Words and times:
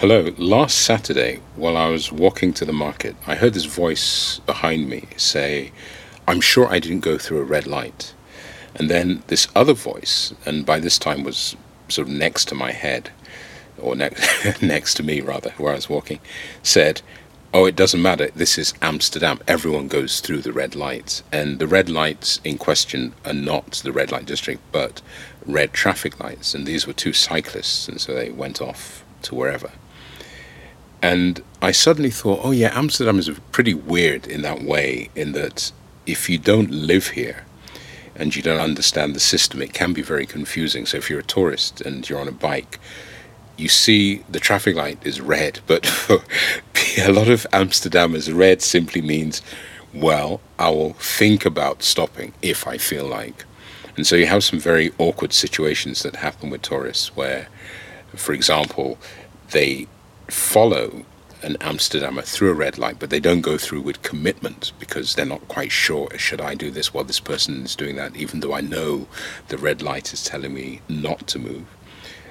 Hello. 0.00 0.32
Last 0.38 0.82
Saturday, 0.82 1.40
while 1.56 1.76
I 1.76 1.88
was 1.88 2.12
walking 2.12 2.52
to 2.52 2.64
the 2.64 2.72
market, 2.72 3.16
I 3.26 3.34
heard 3.34 3.54
this 3.54 3.64
voice 3.64 4.38
behind 4.46 4.88
me 4.88 5.08
say, 5.16 5.72
I'm 6.28 6.40
sure 6.40 6.68
I 6.68 6.78
didn't 6.78 7.00
go 7.00 7.18
through 7.18 7.40
a 7.40 7.42
red 7.42 7.66
light. 7.66 8.14
And 8.76 8.88
then 8.88 9.24
this 9.26 9.48
other 9.56 9.72
voice, 9.72 10.32
and 10.46 10.64
by 10.64 10.78
this 10.78 11.00
time 11.00 11.24
was 11.24 11.56
sort 11.88 12.06
of 12.06 12.14
next 12.14 12.44
to 12.44 12.54
my 12.54 12.70
head, 12.70 13.10
or 13.76 13.96
next, 13.96 14.62
next 14.62 14.94
to 14.94 15.02
me 15.02 15.20
rather, 15.20 15.50
where 15.58 15.72
I 15.72 15.74
was 15.74 15.88
walking, 15.88 16.20
said, 16.62 17.02
Oh, 17.52 17.66
it 17.66 17.74
doesn't 17.74 18.00
matter. 18.00 18.28
This 18.36 18.56
is 18.56 18.74
Amsterdam. 18.80 19.40
Everyone 19.48 19.88
goes 19.88 20.20
through 20.20 20.42
the 20.42 20.52
red 20.52 20.76
lights. 20.76 21.24
And 21.32 21.58
the 21.58 21.66
red 21.66 21.88
lights 21.88 22.40
in 22.44 22.56
question 22.56 23.14
are 23.24 23.32
not 23.32 23.82
the 23.82 23.90
red 23.90 24.12
light 24.12 24.26
district, 24.26 24.60
but 24.70 25.02
red 25.44 25.72
traffic 25.72 26.20
lights. 26.20 26.54
And 26.54 26.66
these 26.66 26.86
were 26.86 26.92
two 26.92 27.12
cyclists, 27.12 27.88
and 27.88 28.00
so 28.00 28.14
they 28.14 28.30
went 28.30 28.62
off 28.62 29.02
to 29.22 29.34
wherever. 29.34 29.72
And 31.02 31.42
I 31.62 31.72
suddenly 31.72 32.10
thought, 32.10 32.40
oh, 32.42 32.50
yeah, 32.50 32.70
Amsterdam 32.76 33.18
is 33.18 33.30
pretty 33.52 33.74
weird 33.74 34.26
in 34.26 34.42
that 34.42 34.62
way, 34.62 35.10
in 35.14 35.32
that 35.32 35.72
if 36.06 36.28
you 36.28 36.38
don't 36.38 36.70
live 36.70 37.08
here 37.08 37.44
and 38.16 38.34
you 38.34 38.42
don't 38.42 38.60
understand 38.60 39.14
the 39.14 39.20
system, 39.20 39.62
it 39.62 39.72
can 39.72 39.92
be 39.92 40.02
very 40.02 40.26
confusing. 40.26 40.86
So 40.86 40.96
if 40.96 41.08
you're 41.08 41.20
a 41.20 41.24
tourist 41.24 41.80
and 41.80 42.08
you're 42.08 42.20
on 42.20 42.28
a 42.28 42.32
bike, 42.32 42.80
you 43.56 43.68
see 43.68 44.24
the 44.28 44.40
traffic 44.40 44.76
light 44.76 44.98
is 45.04 45.20
red, 45.20 45.60
but 45.66 45.86
a 46.98 47.12
lot 47.12 47.28
of 47.28 47.46
Amsterdammers, 47.52 48.34
red 48.36 48.62
simply 48.62 49.02
means, 49.02 49.42
well, 49.94 50.40
I 50.58 50.70
will 50.70 50.94
think 50.94 51.44
about 51.44 51.82
stopping 51.82 52.32
if 52.42 52.66
I 52.66 52.78
feel 52.78 53.06
like. 53.06 53.44
And 53.96 54.06
so 54.06 54.14
you 54.14 54.26
have 54.26 54.44
some 54.44 54.60
very 54.60 54.92
awkward 54.98 55.32
situations 55.32 56.02
that 56.04 56.16
happen 56.16 56.50
with 56.50 56.62
tourists 56.62 57.16
where, 57.16 57.48
for 58.14 58.32
example, 58.32 58.96
they 59.50 59.88
follow 60.28 61.04
an 61.42 61.56
Amsterdammer 61.60 62.24
through 62.24 62.50
a 62.50 62.54
red 62.54 62.78
light, 62.78 62.98
but 62.98 63.10
they 63.10 63.20
don't 63.20 63.40
go 63.40 63.58
through 63.58 63.80
with 63.80 64.02
commitment 64.02 64.72
because 64.78 65.14
they're 65.14 65.24
not 65.24 65.46
quite 65.48 65.70
sure 65.70 66.08
should 66.18 66.40
I 66.40 66.54
do 66.54 66.70
this 66.70 66.92
while 66.92 67.04
this 67.04 67.20
person 67.20 67.64
is 67.64 67.76
doing 67.76 67.96
that, 67.96 68.16
even 68.16 68.40
though 68.40 68.54
I 68.54 68.60
know 68.60 69.06
the 69.48 69.58
red 69.58 69.82
light 69.82 70.12
is 70.12 70.24
telling 70.24 70.54
me 70.54 70.80
not 70.88 71.26
to 71.28 71.38
move. 71.38 71.66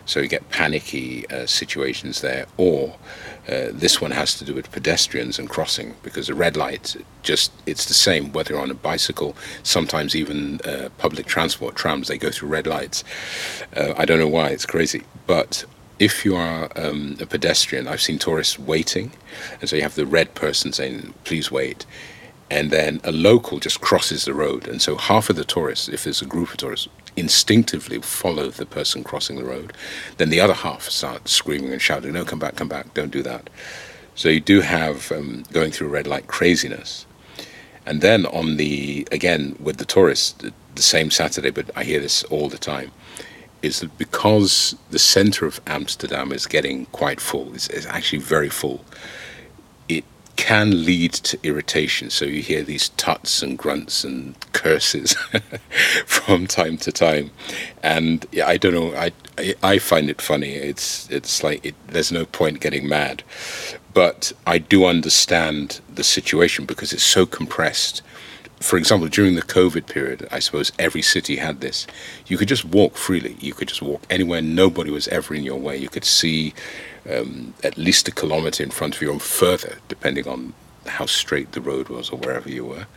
So 0.06 0.22
you 0.22 0.30
get 0.30 0.50
panicky 0.50 1.30
uh, 1.30 1.46
situations 1.46 2.22
there, 2.22 2.46
or 2.56 2.96
uh, 3.48 3.68
this 3.74 4.00
one 4.00 4.12
has 4.12 4.36
to 4.36 4.46
do 4.46 4.54
with 4.54 4.72
pedestrians 4.72 5.38
and 5.38 5.50
crossing 5.50 5.96
because 6.02 6.28
the 6.28 6.34
red 6.34 6.56
light 6.56 6.96
just 7.24 7.52
it's 7.66 7.86
the 7.86 7.94
same 7.94 8.32
whether 8.32 8.58
on 8.58 8.72
a 8.72 8.74
bicycle, 8.74 9.36
sometimes 9.64 10.16
even 10.16 10.62
uh, 10.62 10.88
public 10.98 11.26
transport 11.26 11.76
trams 11.76 12.08
they 12.08 12.18
go 12.18 12.32
through 12.32 12.48
red 12.48 12.68
lights. 12.68 13.04
Uh, 13.76 13.94
I 13.98 14.06
don't 14.06 14.20
know 14.20 14.30
why 14.30 14.48
it's 14.50 14.66
crazy, 14.66 15.04
but 15.26 15.66
if 16.00 16.24
you 16.24 16.36
are 16.36 16.70
um, 16.76 17.18
a 17.20 17.26
pedestrian, 17.26 17.88
I've 17.88 18.02
seen 18.02 18.20
tourists 18.20 18.60
waiting, 18.60 19.12
and 19.60 19.70
so 19.70 19.76
you 19.76 19.82
have 19.82 19.96
the 19.96 20.06
red 20.06 20.36
person 20.36 20.72
saying, 20.72 21.14
please 21.24 21.52
wait. 21.52 21.86
And 22.50 22.72
then 22.72 23.02
a 23.04 23.12
local 23.12 23.60
just 23.60 23.82
crosses 23.82 24.24
the 24.24 24.34
road. 24.34 24.68
And 24.68 24.82
so 24.82 24.96
half 24.96 25.30
of 25.30 25.36
the 25.36 25.44
tourists, 25.44 25.90
if 25.90 26.04
there's 26.04 26.22
a 26.22 26.26
group 26.26 26.52
of 26.52 26.58
tourists, 26.58 26.88
instinctively 27.18 28.00
follow 28.00 28.50
the 28.50 28.66
person 28.66 29.04
crossing 29.04 29.36
the 29.36 29.44
road. 29.44 29.74
Then 30.18 30.30
the 30.30 30.40
other 30.40 30.54
half 30.54 30.84
start 30.84 31.28
screaming 31.28 31.74
and 31.74 31.82
shouting, 31.82 32.14
no, 32.14 32.24
come 32.24 32.40
back, 32.40 32.56
come 32.56 32.70
back, 32.70 32.94
don't 32.94 33.12
do 33.12 33.24
that. 33.24 33.50
So 34.16 34.30
you 34.30 34.40
do 34.40 34.62
have 34.62 35.12
um, 35.12 35.44
going 35.52 35.72
through 35.72 35.88
a 35.88 35.92
red 35.92 36.08
light 36.08 36.28
craziness. 36.28 37.06
And 37.86 38.02
then 38.02 38.26
on 38.28 38.58
the, 38.58 39.08
again, 39.12 39.58
with 39.60 39.78
the 39.78 39.86
tourists, 39.86 40.34
the 40.76 40.82
same 40.82 41.12
Saturday, 41.12 41.50
but 41.50 41.70
I 41.76 41.84
hear 41.84 42.00
this 42.00 42.24
all 42.26 42.50
the 42.50 42.58
time 42.58 42.92
is 43.62 43.80
that 43.80 43.98
because 43.98 44.76
the 44.92 45.00
center 45.00 45.46
of 45.46 45.60
Amsterdam 45.68 46.32
is 46.32 46.46
getting 46.46 46.86
quite 46.88 47.20
full, 47.20 47.54
it's, 47.54 47.68
it's, 47.70 47.86
actually 47.86 48.20
very 48.20 48.50
full, 48.50 48.84
it 49.90 50.04
can 50.36 50.86
lead 50.86 51.14
to 51.14 51.40
irritation. 51.44 52.10
So 52.10 52.26
you 52.26 52.42
hear 52.42 52.64
these 52.64 52.90
tuts 52.90 53.42
and 53.42 53.58
grunts 53.58 54.04
and 54.04 54.36
curses 54.54 55.14
from 56.06 56.48
time 56.48 56.78
to 56.78 56.92
time. 56.92 57.32
And 57.84 58.26
yeah, 58.32 58.48
I 58.48 58.58
don't 58.58 58.74
know, 58.74 58.94
I, 58.96 59.12
I, 59.38 59.56
I 59.64 59.78
find 59.80 60.10
it 60.10 60.22
funny. 60.22 60.54
It's, 60.54 61.10
it's 61.10 61.44
like 61.44 61.66
it, 61.66 61.76
there's 61.88 62.12
no 62.12 62.26
point 62.26 62.62
getting 62.62 62.88
mad. 62.88 63.24
But 63.94 64.32
I 64.46 64.60
do 64.60 64.86
understand 64.86 65.82
the 65.94 66.04
situation 66.04 66.66
because 66.66 66.94
it's 66.94 67.04
so 67.04 67.26
compressed 67.26 68.04
for 68.60 68.78
example, 68.78 69.08
during 69.08 69.36
the 69.36 69.42
COVID 69.42 69.88
period, 69.88 70.28
I 70.32 70.40
suppose 70.40 70.72
every 70.80 71.02
city 71.02 71.36
had 71.36 71.62
this. 71.62 71.86
You 72.26 72.38
could 72.38 72.48
just 72.48 72.66
walk 72.66 72.96
freely. 72.96 73.38
You 73.40 73.54
could 73.54 73.68
just 73.68 73.82
walk 73.82 74.02
anywhere. 74.10 74.42
Nobody 74.42 74.90
was 74.90 75.08
ever 75.10 75.36
in 75.36 75.44
your 75.44 75.60
way. 75.60 75.78
You 75.78 75.90
could 75.90 76.06
see 76.06 76.54
um, 77.10 77.54
at 77.64 77.78
least 77.78 78.08
a 78.08 78.12
kilometer 78.12 78.64
in 78.64 78.72
front 78.72 78.96
of 78.96 79.02
you 79.02 79.12
or 79.12 79.20
further, 79.20 79.78
depending 79.88 80.28
on 80.28 80.54
how 80.88 81.06
straight 81.06 81.52
the 81.52 81.62
road 81.62 81.90
was 81.90 82.10
or 82.10 82.18
wherever 82.18 82.50
you 82.50 82.66
were. 82.66 82.88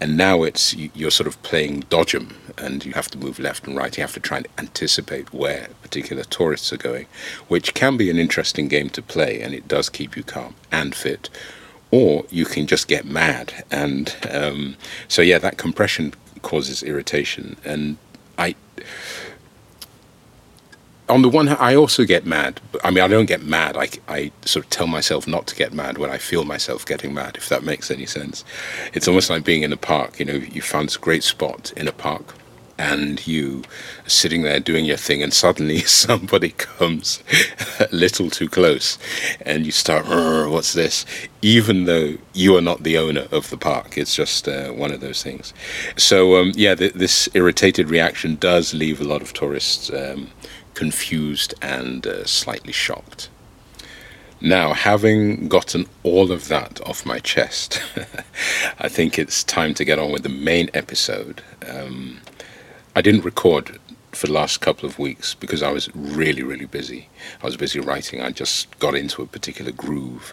And 0.00 0.16
now 0.16 0.42
it's 0.42 0.74
you're 0.74 1.10
sort 1.10 1.26
of 1.26 1.42
playing 1.42 1.84
dodgem, 1.84 2.34
and 2.58 2.84
you 2.84 2.92
have 2.92 3.08
to 3.12 3.18
move 3.18 3.38
left 3.38 3.66
and 3.66 3.74
right. 3.76 3.96
You 3.96 4.02
have 4.02 4.12
to 4.12 4.20
try 4.20 4.36
and 4.36 4.48
anticipate 4.58 5.32
where 5.32 5.68
particular 5.80 6.22
tourists 6.22 6.70
are 6.70 6.76
going, 6.76 7.06
which 7.48 7.72
can 7.72 7.96
be 7.96 8.10
an 8.10 8.18
interesting 8.18 8.68
game 8.68 8.90
to 8.90 9.00
play, 9.00 9.40
and 9.40 9.54
it 9.54 9.66
does 9.66 9.88
keep 9.88 10.14
you 10.14 10.22
calm 10.22 10.54
and 10.70 10.94
fit 10.94 11.30
or 11.90 12.24
you 12.30 12.44
can 12.44 12.66
just 12.66 12.88
get 12.88 13.04
mad. 13.04 13.64
And 13.70 14.14
um, 14.30 14.76
so, 15.08 15.22
yeah, 15.22 15.38
that 15.38 15.58
compression 15.58 16.14
causes 16.42 16.82
irritation. 16.82 17.56
And 17.64 17.96
I, 18.38 18.54
on 21.08 21.22
the 21.22 21.28
one 21.28 21.46
hand, 21.46 21.58
I 21.60 21.74
also 21.76 22.04
get 22.04 22.26
mad. 22.26 22.60
I 22.82 22.90
mean, 22.90 23.04
I 23.04 23.08
don't 23.08 23.26
get 23.26 23.42
mad. 23.42 23.76
I, 23.76 23.88
I 24.08 24.32
sort 24.44 24.64
of 24.64 24.70
tell 24.70 24.86
myself 24.86 25.26
not 25.26 25.46
to 25.48 25.54
get 25.54 25.72
mad 25.72 25.98
when 25.98 26.10
I 26.10 26.18
feel 26.18 26.44
myself 26.44 26.84
getting 26.84 27.14
mad, 27.14 27.36
if 27.36 27.48
that 27.48 27.62
makes 27.62 27.90
any 27.90 28.06
sense. 28.06 28.44
It's 28.92 29.06
almost 29.06 29.30
like 29.30 29.44
being 29.44 29.62
in 29.62 29.72
a 29.72 29.76
park. 29.76 30.18
You 30.18 30.26
know, 30.26 30.34
you 30.34 30.62
found 30.62 30.88
this 30.88 30.96
great 30.96 31.22
spot 31.22 31.72
in 31.76 31.86
a 31.86 31.92
park 31.92 32.34
and 32.78 33.26
you 33.26 33.62
sitting 34.06 34.42
there 34.42 34.60
doing 34.60 34.84
your 34.84 34.96
thing, 34.96 35.22
and 35.22 35.32
suddenly 35.32 35.80
somebody 35.82 36.50
comes 36.50 37.22
a 37.80 37.88
little 37.90 38.30
too 38.30 38.48
close, 38.48 38.98
and 39.40 39.66
you 39.66 39.72
start, 39.72 40.06
what's 40.50 40.72
this? 40.72 41.04
Even 41.42 41.84
though 41.84 42.16
you 42.34 42.56
are 42.56 42.62
not 42.62 42.82
the 42.82 42.98
owner 42.98 43.26
of 43.30 43.50
the 43.50 43.56
park, 43.56 43.96
it's 43.96 44.14
just 44.14 44.48
uh, 44.48 44.70
one 44.70 44.92
of 44.92 45.00
those 45.00 45.22
things. 45.22 45.54
So, 45.96 46.36
um, 46.36 46.52
yeah, 46.54 46.74
th- 46.74 46.94
this 46.94 47.28
irritated 47.34 47.90
reaction 47.90 48.36
does 48.36 48.74
leave 48.74 49.00
a 49.00 49.04
lot 49.04 49.22
of 49.22 49.32
tourists 49.32 49.90
um, 49.92 50.30
confused 50.74 51.54
and 51.62 52.06
uh, 52.06 52.24
slightly 52.24 52.72
shocked. 52.72 53.28
Now, 54.40 54.74
having 54.74 55.48
gotten 55.48 55.86
all 56.02 56.30
of 56.30 56.48
that 56.48 56.80
off 56.82 57.06
my 57.06 57.18
chest, 57.18 57.82
I 58.78 58.88
think 58.88 59.18
it's 59.18 59.42
time 59.42 59.72
to 59.74 59.84
get 59.84 59.98
on 59.98 60.12
with 60.12 60.24
the 60.24 60.28
main 60.28 60.68
episode. 60.74 61.42
Um, 61.66 62.20
I 62.96 63.02
didn't 63.02 63.26
record 63.26 63.78
for 64.12 64.26
the 64.26 64.32
last 64.32 64.62
couple 64.62 64.88
of 64.88 64.98
weeks 64.98 65.34
because 65.34 65.62
I 65.62 65.70
was 65.70 65.94
really, 65.94 66.42
really 66.42 66.64
busy. 66.64 67.10
I 67.42 67.44
was 67.44 67.56
busy 67.58 67.78
writing. 67.78 68.22
I 68.22 68.30
just 68.30 68.76
got 68.78 68.94
into 68.94 69.20
a 69.20 69.26
particular 69.26 69.70
groove. 69.70 70.32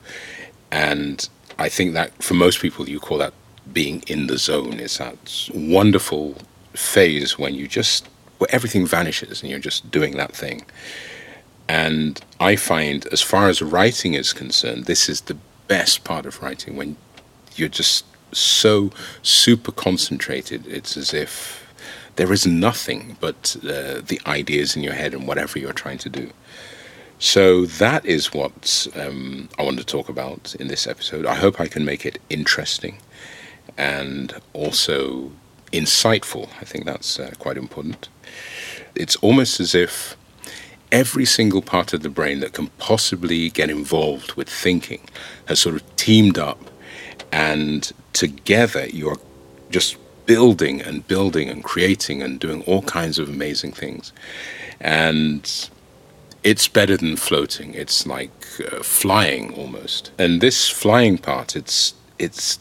And 0.72 1.28
I 1.60 1.68
think 1.68 1.94
that 1.94 2.24
for 2.24 2.36
most 2.36 2.62
people, 2.62 2.88
you 2.88 3.02
call 3.02 3.18
that 3.18 3.34
being 3.74 4.02
in 4.08 4.28
the 4.28 4.38
zone. 4.38 4.80
It's 4.80 4.98
that 4.98 5.50
wonderful 5.54 6.38
phase 6.72 7.38
when 7.38 7.54
you 7.54 7.68
just, 7.68 8.08
where 8.38 8.50
everything 8.50 8.88
vanishes 8.88 9.42
and 9.42 9.52
you're 9.52 9.60
just 9.60 9.92
doing 9.92 10.16
that 10.16 10.34
thing. 10.34 10.66
And 11.68 12.22
I 12.40 12.56
find, 12.56 13.06
as 13.08 13.22
far 13.22 13.50
as 13.50 13.62
writing 13.62 14.14
is 14.14 14.32
concerned, 14.32 14.86
this 14.86 15.10
is 15.10 15.22
the 15.22 15.38
best 15.68 16.06
part 16.06 16.26
of 16.26 16.42
writing 16.42 16.78
when 16.78 16.96
you're 17.58 17.68
just 17.68 18.06
so 18.32 18.92
super 19.22 19.74
concentrated. 19.74 20.66
It's 20.66 20.96
as 20.96 21.14
if 21.14 21.63
there 22.16 22.32
is 22.32 22.46
nothing 22.46 23.18
but 23.20 23.56
uh, 23.64 24.02
the 24.06 24.20
ideas 24.28 24.76
in 24.76 24.84
your 24.84 24.94
head 24.94 25.14
and 25.14 25.28
whatever 25.28 25.60
you're 25.60 25.74
trying 25.74 25.98
to 26.00 26.10
do. 26.10 26.30
So 27.20 27.66
that 27.66 28.06
is 28.06 28.34
what 28.34 28.88
um, 28.96 29.50
I 29.58 29.64
want 29.64 29.80
to 29.80 29.86
talk 29.86 30.10
about 30.10 30.56
in 30.60 30.68
this 30.68 30.88
episode. 30.88 31.26
I 31.26 31.36
hope 31.36 31.60
I 31.60 31.68
can 31.68 31.86
make 31.86 32.06
it 32.06 32.20
interesting 32.30 32.98
and 33.78 34.34
also 34.54 35.32
insightful. 35.72 36.50
I 36.62 36.66
think 36.66 36.86
that's 36.86 37.20
uh, 37.20 37.32
quite 37.40 37.58
important. 37.58 38.10
It's 38.96 39.16
almost 39.18 39.60
as 39.60 39.74
if 39.74 40.16
every 40.92 41.26
single 41.26 41.62
part 41.62 41.94
of 41.94 42.04
the 42.04 42.10
brain 42.10 42.40
that 42.42 42.54
can 42.54 42.68
possibly 42.78 43.50
get 43.50 43.70
involved 43.70 44.34
with 44.34 44.48
thinking 44.48 45.02
has 45.46 45.60
sort 45.60 45.76
of 45.76 45.96
teamed 45.96 46.38
up, 46.38 46.60
and 47.32 47.92
together 48.14 48.86
you're 48.88 49.18
just 49.72 49.98
building 50.26 50.82
and 50.82 51.08
building 51.08 51.50
and 51.50 51.64
creating 51.64 52.22
and 52.22 52.40
doing 52.40 52.62
all 52.64 52.82
kinds 52.84 53.20
of 53.20 53.30
amazing 53.30 53.72
things. 53.72 54.14
And 54.80 55.70
it's 56.44 56.68
better 56.68 56.98
than 56.98 57.16
floating. 57.16 57.74
It's 57.74 58.06
like 58.06 58.32
uh, 58.60 58.84
flying 58.84 59.54
almost. 59.54 60.12
And 60.18 60.42
this 60.42 60.70
flying 60.70 61.18
part, 61.18 61.56
it's 61.56 61.94
it's 62.20 62.60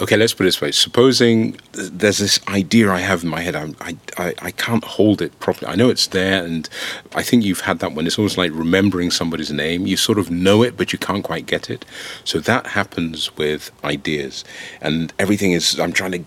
okay, 0.00 0.16
let's 0.16 0.34
put 0.34 0.44
it 0.44 0.48
this 0.48 0.60
way. 0.60 0.72
Supposing 0.72 1.58
there's 1.72 2.18
this 2.18 2.40
idea 2.48 2.90
I 2.90 3.00
have 3.00 3.22
in 3.22 3.30
my 3.30 3.40
head, 3.40 3.56
I, 3.56 3.96
I, 4.18 4.34
I 4.40 4.50
can't 4.50 4.84
hold 4.84 5.22
it 5.22 5.38
properly. 5.40 5.70
I 5.70 5.74
know 5.74 5.88
it's 5.88 6.08
there, 6.08 6.44
and 6.44 6.68
I 7.14 7.22
think 7.22 7.44
you've 7.44 7.60
had 7.60 7.78
that 7.80 7.92
one. 7.92 8.06
It's 8.06 8.18
almost 8.18 8.36
like 8.36 8.52
remembering 8.52 9.10
somebody's 9.10 9.52
name. 9.52 9.86
You 9.86 9.96
sort 9.96 10.18
of 10.18 10.30
know 10.30 10.62
it, 10.62 10.76
but 10.76 10.92
you 10.92 10.98
can't 10.98 11.24
quite 11.24 11.46
get 11.46 11.70
it. 11.70 11.84
So 12.24 12.40
that 12.40 12.68
happens 12.68 13.36
with 13.36 13.70
ideas. 13.84 14.44
And 14.80 15.12
everything 15.18 15.52
is, 15.52 15.78
I'm 15.80 15.92
trying 15.92 16.12
to 16.12 16.24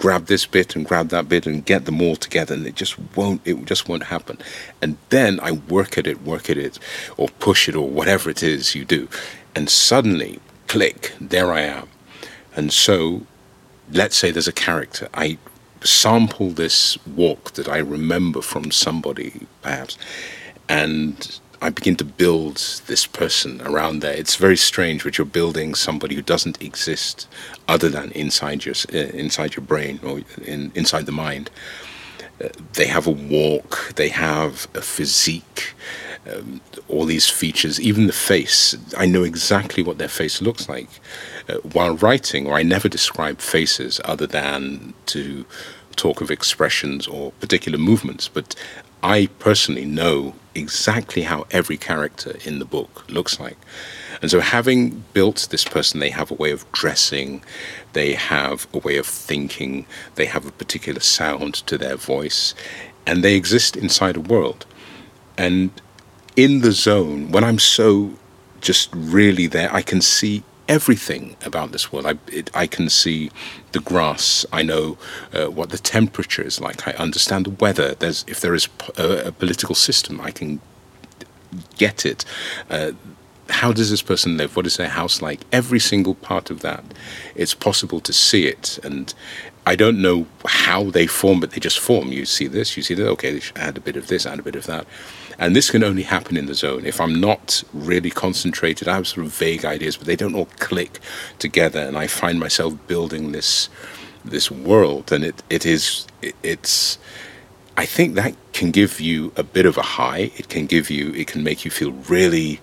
grab 0.00 0.26
this 0.26 0.46
bit 0.46 0.74
and 0.74 0.86
grab 0.86 1.10
that 1.10 1.28
bit 1.28 1.46
and 1.46 1.66
get 1.66 1.84
them 1.84 2.00
all 2.00 2.16
together. 2.16 2.54
And 2.54 2.66
it 2.66 2.74
just 2.74 2.98
won't 3.14 3.42
it 3.44 3.62
just 3.66 3.86
won't 3.88 4.04
happen. 4.04 4.38
And 4.80 4.96
then 5.10 5.38
i 5.40 5.52
work 5.52 5.98
at 5.98 6.06
it 6.06 6.22
work 6.22 6.48
at 6.48 6.56
it 6.56 6.78
or 7.18 7.28
push 7.38 7.68
it 7.68 7.76
or 7.76 7.88
whatever 7.88 8.30
it 8.30 8.42
is 8.42 8.74
you 8.74 8.84
do. 8.84 9.08
And 9.54 9.68
suddenly 9.68 10.40
click 10.66 11.12
there 11.20 11.52
i 11.52 11.60
am. 11.60 11.88
And 12.56 12.72
so, 12.72 13.26
let's 13.92 14.16
say 14.16 14.30
there's 14.30 14.48
a 14.48 14.62
character. 14.68 15.08
I 15.14 15.38
sample 15.82 16.50
this 16.50 16.98
walk 17.06 17.52
that 17.52 17.68
I 17.68 17.78
remember 17.78 18.42
from 18.42 18.70
somebody, 18.70 19.46
perhaps, 19.62 19.96
and 20.68 21.40
I 21.62 21.70
begin 21.70 21.96
to 21.96 22.04
build 22.04 22.56
this 22.86 23.06
person 23.06 23.60
around 23.62 24.00
there. 24.00 24.14
It's 24.14 24.36
very 24.36 24.56
strange, 24.56 25.04
but 25.04 25.18
you're 25.18 25.26
building 25.26 25.74
somebody 25.74 26.14
who 26.14 26.22
doesn't 26.22 26.62
exist 26.62 27.28
other 27.68 27.88
than 27.88 28.10
inside 28.12 28.64
your 28.64 28.74
uh, 28.92 28.96
inside 28.96 29.56
your 29.56 29.64
brain 29.64 30.00
or 30.02 30.22
in, 30.44 30.72
inside 30.74 31.06
the 31.06 31.12
mind. 31.12 31.50
Uh, 32.42 32.48
they 32.72 32.86
have 32.86 33.06
a 33.06 33.10
walk. 33.10 33.92
They 33.96 34.08
have 34.08 34.68
a 34.74 34.80
physique 34.80 35.74
um, 36.28 36.60
all 36.88 37.04
these 37.04 37.28
features, 37.28 37.80
even 37.80 38.06
the 38.06 38.12
face. 38.12 38.76
I 38.96 39.06
know 39.06 39.22
exactly 39.22 39.82
what 39.82 39.98
their 39.98 40.08
face 40.08 40.42
looks 40.42 40.68
like. 40.68 40.88
Uh, 41.48 41.54
while 41.72 41.96
writing, 41.96 42.46
or 42.46 42.54
I 42.54 42.62
never 42.62 42.88
describe 42.88 43.40
faces 43.40 44.00
other 44.04 44.26
than 44.26 44.94
to 45.06 45.44
talk 45.96 46.20
of 46.20 46.30
expressions 46.30 47.06
or 47.06 47.32
particular 47.32 47.78
movements, 47.78 48.28
but 48.28 48.54
I 49.02 49.28
personally 49.38 49.86
know 49.86 50.34
exactly 50.54 51.22
how 51.22 51.46
every 51.50 51.76
character 51.76 52.36
in 52.44 52.58
the 52.58 52.64
book 52.64 53.04
looks 53.08 53.40
like. 53.40 53.56
And 54.20 54.30
so, 54.30 54.40
having 54.40 55.04
built 55.14 55.48
this 55.50 55.64
person, 55.64 56.00
they 56.00 56.10
have 56.10 56.30
a 56.30 56.34
way 56.34 56.50
of 56.50 56.70
dressing, 56.72 57.42
they 57.94 58.14
have 58.14 58.66
a 58.74 58.78
way 58.78 58.96
of 58.98 59.06
thinking, 59.06 59.86
they 60.16 60.26
have 60.26 60.46
a 60.46 60.52
particular 60.52 61.00
sound 61.00 61.54
to 61.66 61.78
their 61.78 61.96
voice, 61.96 62.54
and 63.06 63.24
they 63.24 63.34
exist 63.34 63.76
inside 63.76 64.16
a 64.16 64.20
world. 64.20 64.66
And 65.38 65.70
in 66.36 66.60
the 66.60 66.72
zone, 66.72 67.32
when 67.32 67.44
I'm 67.44 67.58
so 67.58 68.14
just 68.60 68.90
really 68.94 69.46
there, 69.46 69.72
I 69.72 69.80
can 69.82 70.02
see 70.02 70.42
everything 70.70 71.36
about 71.44 71.72
this 71.72 71.92
world. 71.92 72.06
I, 72.06 72.14
it, 72.28 72.48
I 72.54 72.66
can 72.68 72.88
see 72.88 73.30
the 73.72 73.80
grass. 73.80 74.46
I 74.52 74.62
know 74.62 74.96
uh, 75.34 75.46
what 75.46 75.70
the 75.70 75.78
temperature 75.78 76.42
is 76.42 76.60
like. 76.60 76.86
I 76.86 76.92
understand 76.92 77.46
the 77.46 77.50
weather. 77.50 77.94
There's 77.96 78.24
if 78.28 78.40
there 78.40 78.54
is 78.54 78.68
a, 78.96 79.26
a 79.26 79.32
political 79.32 79.74
system, 79.74 80.20
I 80.20 80.30
can 80.30 80.60
get 81.76 82.06
it. 82.06 82.24
Uh, 82.70 82.92
how 83.48 83.72
does 83.72 83.90
this 83.90 84.00
person 84.00 84.36
live? 84.36 84.54
What 84.54 84.64
is 84.64 84.76
their 84.76 84.88
house 84.88 85.20
like? 85.20 85.40
Every 85.50 85.80
single 85.80 86.14
part 86.14 86.50
of 86.50 86.60
that, 86.60 86.84
it's 87.34 87.52
possible 87.52 87.98
to 88.00 88.12
see 88.12 88.46
it. 88.46 88.78
And 88.84 89.12
I 89.66 89.74
don't 89.74 90.00
know 90.00 90.26
how 90.46 90.84
they 90.90 91.08
form, 91.08 91.40
but 91.40 91.50
they 91.50 91.60
just 91.60 91.80
form. 91.80 92.12
You 92.12 92.26
see 92.26 92.46
this, 92.46 92.76
you 92.76 92.84
see 92.84 92.94
that. 92.94 93.08
Okay, 93.08 93.40
add 93.56 93.76
a 93.76 93.80
bit 93.80 93.96
of 93.96 94.06
this, 94.06 94.24
add 94.24 94.38
a 94.38 94.42
bit 94.42 94.54
of 94.54 94.66
that. 94.66 94.86
And 95.40 95.56
this 95.56 95.70
can 95.70 95.82
only 95.82 96.02
happen 96.02 96.36
in 96.36 96.44
the 96.44 96.54
zone. 96.54 96.84
If 96.84 97.00
I'm 97.00 97.18
not 97.18 97.64
really 97.72 98.10
concentrated, 98.10 98.86
I 98.86 98.96
have 98.96 99.08
sort 99.08 99.24
of 99.24 99.32
vague 99.32 99.64
ideas, 99.64 99.96
but 99.96 100.06
they 100.06 100.14
don't 100.14 100.34
all 100.34 100.50
click 100.58 101.00
together, 101.38 101.80
and 101.80 101.96
I 101.96 102.06
find 102.08 102.38
myself 102.38 102.74
building 102.86 103.32
this 103.32 103.70
this 104.22 104.50
world, 104.50 105.10
and 105.10 105.24
it 105.24 105.42
it 105.48 105.64
is 105.64 106.06
it, 106.20 106.34
it's. 106.42 106.98
I 107.74 107.86
think 107.86 108.16
that 108.16 108.34
can 108.52 108.70
give 108.70 109.00
you 109.00 109.32
a 109.34 109.42
bit 109.42 109.64
of 109.64 109.78
a 109.78 109.82
high. 109.82 110.30
It 110.36 110.50
can 110.50 110.66
give 110.66 110.90
you. 110.90 111.14
It 111.14 111.26
can 111.26 111.42
make 111.42 111.64
you 111.64 111.70
feel 111.70 111.92
really. 111.92 112.60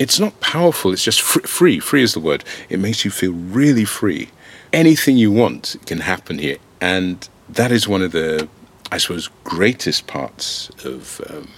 It's 0.00 0.18
not 0.18 0.40
powerful. 0.40 0.92
It's 0.92 1.04
just 1.04 1.20
free. 1.20 1.78
Free 1.78 2.02
is 2.02 2.14
the 2.14 2.20
word. 2.20 2.42
It 2.68 2.80
makes 2.80 3.04
you 3.04 3.12
feel 3.12 3.32
really 3.32 3.84
free. 3.84 4.30
Anything 4.72 5.16
you 5.16 5.30
want 5.30 5.76
can 5.86 6.00
happen 6.00 6.38
here, 6.40 6.58
and 6.80 7.28
that 7.48 7.70
is 7.70 7.86
one 7.86 8.02
of 8.02 8.10
the 8.10 8.48
I 8.92 8.98
suppose, 8.98 9.30
greatest 9.42 10.06
parts 10.06 10.70
of 10.84 11.20
um, 11.30 11.48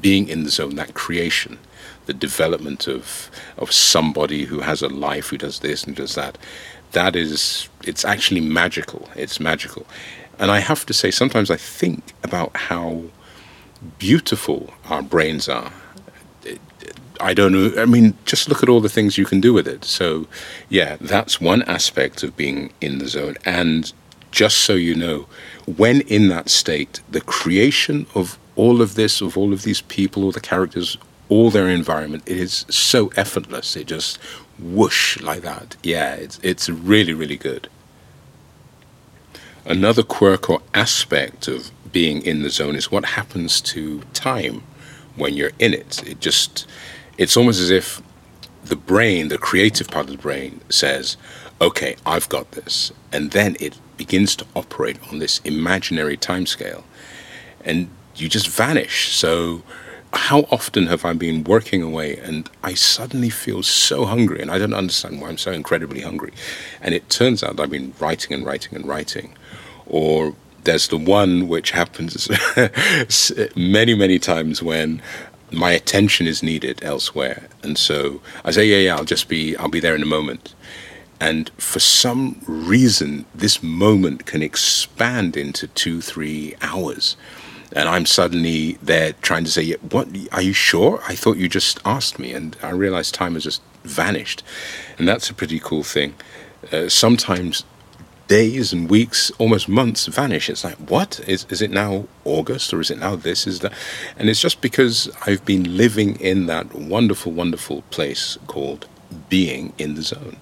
being 0.00 0.28
in 0.28 0.44
the 0.44 0.50
zone, 0.50 0.76
that 0.76 0.94
creation, 0.94 1.58
the 2.06 2.14
development 2.14 2.88
of 2.88 3.30
of 3.58 3.70
somebody 3.70 4.44
who 4.44 4.60
has 4.60 4.82
a 4.82 4.88
life, 4.88 5.28
who 5.28 5.38
does 5.38 5.58
this 5.60 5.84
and 5.84 5.94
does 5.94 6.14
that, 6.14 6.38
that 6.92 7.14
is, 7.14 7.68
it's 7.84 8.04
actually 8.04 8.40
magical. 8.40 9.08
It's 9.14 9.38
magical. 9.38 9.84
And 10.38 10.50
I 10.50 10.60
have 10.60 10.86
to 10.86 10.94
say, 10.94 11.10
sometimes 11.10 11.50
I 11.50 11.56
think 11.56 12.14
about 12.22 12.56
how 12.56 13.02
beautiful 13.98 14.72
our 14.88 15.02
brains 15.02 15.48
are. 15.48 15.70
I 17.20 17.34
don't 17.34 17.52
know. 17.52 17.72
I 17.80 17.84
mean, 17.84 18.16
just 18.24 18.48
look 18.48 18.62
at 18.62 18.68
all 18.68 18.80
the 18.80 18.88
things 18.88 19.18
you 19.18 19.24
can 19.24 19.40
do 19.40 19.52
with 19.52 19.68
it. 19.68 19.84
So, 19.84 20.26
yeah, 20.68 20.96
that's 21.00 21.40
one 21.40 21.62
aspect 21.62 22.22
of 22.22 22.36
being 22.36 22.72
in 22.80 22.98
the 22.98 23.06
zone. 23.06 23.36
And 23.44 23.92
just 24.34 24.58
so 24.58 24.74
you 24.74 24.96
know, 24.96 25.26
when 25.64 26.00
in 26.02 26.26
that 26.28 26.50
state, 26.50 27.00
the 27.08 27.20
creation 27.20 28.04
of 28.16 28.36
all 28.56 28.82
of 28.82 28.96
this, 28.96 29.20
of 29.20 29.38
all 29.38 29.52
of 29.52 29.62
these 29.62 29.80
people, 29.82 30.24
all 30.24 30.32
the 30.32 30.40
characters, 30.40 30.98
all 31.28 31.50
their 31.50 31.68
environment, 31.68 32.24
it 32.26 32.36
is 32.36 32.66
so 32.68 33.12
effortless. 33.16 33.76
It 33.76 33.86
just 33.86 34.16
whoosh 34.58 35.20
like 35.20 35.42
that. 35.42 35.76
Yeah, 35.84 36.14
it's, 36.14 36.40
it's 36.42 36.68
really, 36.68 37.14
really 37.14 37.36
good. 37.36 37.68
Another 39.64 40.02
quirk 40.02 40.50
or 40.50 40.60
aspect 40.74 41.46
of 41.46 41.70
being 41.92 42.20
in 42.22 42.42
the 42.42 42.50
zone 42.50 42.74
is 42.74 42.90
what 42.90 43.04
happens 43.04 43.60
to 43.60 44.00
time 44.14 44.64
when 45.14 45.34
you're 45.34 45.52
in 45.60 45.72
it. 45.72 46.02
It 46.06 46.18
just, 46.18 46.66
it's 47.18 47.36
almost 47.36 47.60
as 47.60 47.70
if 47.70 48.02
the 48.64 48.76
brain, 48.76 49.28
the 49.28 49.38
creative 49.38 49.86
part 49.86 50.06
of 50.06 50.16
the 50.16 50.22
brain, 50.22 50.60
says, 50.70 51.16
okay, 51.60 51.94
I've 52.04 52.28
got 52.28 52.50
this. 52.50 52.90
And 53.12 53.30
then 53.30 53.56
it 53.60 53.78
begins 53.96 54.36
to 54.36 54.46
operate 54.54 54.98
on 55.10 55.18
this 55.18 55.40
imaginary 55.44 56.16
timescale, 56.16 56.84
and 57.64 57.88
you 58.16 58.28
just 58.28 58.48
vanish. 58.48 59.14
So, 59.14 59.62
how 60.12 60.42
often 60.50 60.86
have 60.86 61.04
I 61.04 61.12
been 61.12 61.42
working 61.42 61.82
away 61.82 62.16
and 62.16 62.48
I 62.62 62.74
suddenly 62.74 63.30
feel 63.30 63.62
so 63.62 64.04
hungry, 64.04 64.40
and 64.40 64.50
I 64.50 64.58
don't 64.58 64.74
understand 64.74 65.20
why 65.20 65.28
I'm 65.28 65.38
so 65.38 65.52
incredibly 65.52 66.02
hungry. 66.02 66.32
And 66.80 66.94
it 66.94 67.10
turns 67.10 67.42
out 67.42 67.58
I've 67.58 67.70
been 67.70 67.94
writing 67.98 68.32
and 68.32 68.46
writing 68.46 68.76
and 68.76 68.86
writing, 68.86 69.34
or 69.86 70.34
there's 70.64 70.88
the 70.88 70.96
one 70.96 71.48
which 71.48 71.72
happens 71.72 72.28
many, 73.56 73.94
many 73.94 74.18
times 74.18 74.62
when 74.62 75.02
my 75.50 75.70
attention 75.72 76.26
is 76.26 76.42
needed 76.42 76.82
elsewhere. 76.82 77.48
And 77.62 77.78
so 77.78 78.20
I 78.44 78.50
say, 78.50 78.66
yeah, 78.66 78.88
yeah, 78.88 78.96
I'll 78.96 79.04
just 79.04 79.28
be, 79.28 79.56
I'll 79.56 79.68
be 79.68 79.80
there 79.80 79.94
in 79.94 80.02
a 80.02 80.06
moment. 80.06 80.54
And 81.20 81.50
for 81.58 81.80
some 81.80 82.40
reason, 82.46 83.24
this 83.34 83.62
moment 83.62 84.26
can 84.26 84.42
expand 84.42 85.36
into 85.36 85.68
two, 85.68 86.00
three 86.00 86.54
hours. 86.60 87.16
And 87.72 87.88
I'm 87.88 88.06
suddenly 88.06 88.78
there 88.82 89.14
trying 89.22 89.44
to 89.44 89.50
say, 89.50 89.72
What? 89.72 90.08
Are 90.32 90.42
you 90.42 90.52
sure? 90.52 91.02
I 91.08 91.14
thought 91.14 91.36
you 91.36 91.48
just 91.48 91.80
asked 91.84 92.18
me. 92.18 92.32
And 92.32 92.56
I 92.62 92.70
realized 92.70 93.14
time 93.14 93.34
has 93.34 93.44
just 93.44 93.62
vanished. 93.84 94.42
And 94.98 95.08
that's 95.08 95.30
a 95.30 95.34
pretty 95.34 95.58
cool 95.58 95.82
thing. 95.82 96.14
Uh, 96.72 96.88
sometimes 96.88 97.64
days 98.26 98.72
and 98.72 98.88
weeks, 98.88 99.30
almost 99.38 99.68
months 99.68 100.06
vanish. 100.06 100.48
It's 100.48 100.64
like, 100.64 100.76
what? 100.76 101.20
Is, 101.26 101.46
is 101.50 101.60
it 101.60 101.70
now 101.70 102.06
August 102.24 102.72
or 102.72 102.80
is 102.80 102.90
it 102.90 102.98
now 102.98 103.16
this? 103.16 103.46
Is 103.46 103.60
that? 103.60 103.72
And 104.16 104.28
it's 104.28 104.40
just 104.40 104.60
because 104.60 105.10
I've 105.26 105.44
been 105.44 105.76
living 105.76 106.16
in 106.20 106.46
that 106.46 106.74
wonderful, 106.74 107.32
wonderful 107.32 107.82
place 107.90 108.38
called 108.46 108.86
being 109.28 109.72
in 109.78 109.94
the 109.94 110.02
zone. 110.02 110.36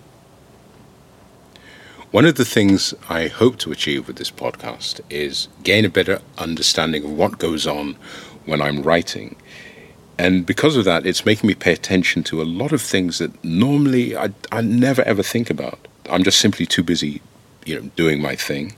One 2.12 2.26
of 2.26 2.35
the 2.35 2.45
things 2.45 2.92
I 3.09 3.28
hope 3.28 3.57
to 3.61 3.73
achieve 3.73 4.07
with 4.07 4.16
this 4.16 4.31
podcast 4.31 5.00
is 5.09 5.49
gain 5.62 5.87
a 5.87 5.88
better 5.88 6.21
understanding 6.37 7.04
of 7.04 7.11
what 7.11 7.38
goes 7.38 7.66
on 7.66 7.97
when 8.45 8.61
I'm 8.61 8.83
writing. 8.83 9.35
And 10.19 10.45
because 10.45 10.76
of 10.76 10.85
that, 10.85 11.07
it's 11.07 11.25
making 11.25 11.49
me 11.49 11.54
pay 11.54 11.73
attention 11.73 12.23
to 12.25 12.42
a 12.42 12.45
lot 12.45 12.73
of 12.73 12.83
things 12.83 13.16
that 13.16 13.42
normally 13.42 14.14
I, 14.14 14.28
I 14.52 14.61
never 14.61 15.00
ever 15.04 15.23
think 15.23 15.49
about. 15.49 15.88
I'm 16.11 16.23
just 16.23 16.38
simply 16.38 16.66
too 16.66 16.83
busy, 16.83 17.23
you 17.64 17.81
know, 17.81 17.90
doing 17.97 18.21
my 18.21 18.37
thing. 18.37 18.75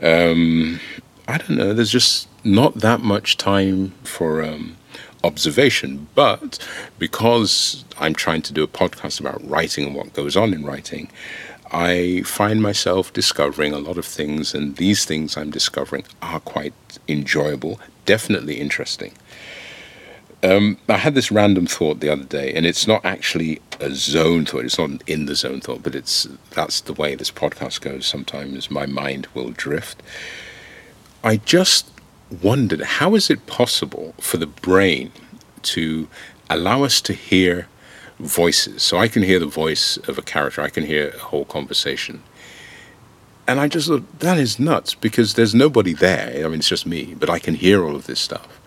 Um, 0.00 0.78
I 1.26 1.38
don't 1.38 1.56
know. 1.56 1.74
There's 1.74 1.90
just 1.90 2.28
not 2.44 2.76
that 2.76 3.00
much 3.00 3.36
time 3.36 3.94
for 4.04 4.44
um, 4.44 4.76
observation. 5.24 6.06
But 6.14 6.64
because 7.00 7.84
I'm 7.98 8.14
trying 8.14 8.42
to 8.42 8.52
do 8.52 8.62
a 8.62 8.68
podcast 8.68 9.18
about 9.18 9.44
writing 9.44 9.86
and 9.86 9.96
what 9.96 10.12
goes 10.12 10.36
on 10.36 10.54
in 10.54 10.64
writing, 10.64 11.10
I 11.70 12.22
find 12.22 12.62
myself 12.62 13.12
discovering 13.12 13.72
a 13.72 13.78
lot 13.78 13.98
of 13.98 14.06
things, 14.06 14.54
and 14.54 14.76
these 14.76 15.04
things 15.04 15.36
I'm 15.36 15.50
discovering 15.50 16.04
are 16.22 16.40
quite 16.40 16.74
enjoyable, 17.06 17.80
definitely 18.06 18.58
interesting. 18.60 19.12
um, 20.42 20.78
I 20.88 20.98
had 20.98 21.14
this 21.14 21.30
random 21.32 21.66
thought 21.66 22.00
the 22.00 22.08
other 22.08 22.24
day, 22.24 22.52
and 22.54 22.64
it's 22.64 22.86
not 22.86 23.04
actually 23.04 23.60
a 23.80 23.90
zone 23.90 24.44
thought. 24.46 24.64
It's 24.64 24.78
not 24.78 24.90
an 24.90 25.00
in 25.06 25.26
the 25.26 25.34
zone 25.34 25.60
thought, 25.60 25.82
but 25.82 25.94
it's 25.94 26.26
that's 26.50 26.80
the 26.80 26.92
way 26.92 27.14
this 27.14 27.30
podcast 27.30 27.80
goes. 27.80 28.06
Sometimes 28.06 28.70
my 28.70 28.86
mind 28.86 29.26
will 29.34 29.50
drift. 29.50 30.02
I 31.24 31.36
just 31.38 31.90
wondered 32.42 32.82
how 32.82 33.14
is 33.14 33.30
it 33.30 33.46
possible 33.46 34.14
for 34.20 34.36
the 34.36 34.46
brain 34.46 35.10
to 35.62 36.08
allow 36.48 36.84
us 36.84 37.00
to 37.02 37.12
hear 37.12 37.66
voices? 38.18 38.82
So 38.82 38.98
I 38.98 39.08
can 39.08 39.22
hear 39.22 39.38
the 39.38 39.46
voice 39.46 39.96
of 40.08 40.18
a 40.18 40.22
character, 40.22 40.62
I 40.62 40.70
can 40.70 40.84
hear 40.84 41.10
a 41.10 41.18
whole 41.18 41.44
conversation. 41.44 42.22
And 43.46 43.60
I 43.60 43.68
just 43.68 43.88
thought, 43.88 44.20
that 44.20 44.38
is 44.38 44.58
nuts 44.58 44.94
because 44.94 45.34
there's 45.34 45.54
nobody 45.54 45.94
there. 45.94 46.44
I 46.44 46.48
mean, 46.48 46.58
it's 46.58 46.68
just 46.68 46.86
me, 46.86 47.14
but 47.18 47.30
I 47.30 47.38
can 47.38 47.54
hear 47.54 47.82
all 47.82 47.96
of 47.96 48.06
this 48.06 48.20
stuff. 48.20 48.60